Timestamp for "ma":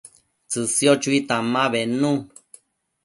1.53-1.63